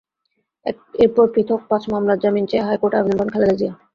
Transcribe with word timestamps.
এরপর 1.03 1.25
পৃথক 1.33 1.59
পাঁচ 1.69 1.83
মামলায় 1.91 2.21
জামিন 2.23 2.45
চেয়ে 2.49 2.65
হাইকোর্টে 2.67 2.97
আবেদন 2.99 3.17
করেন 3.17 3.31
খালেদা 3.33 3.55
জিয়া। 3.59 3.73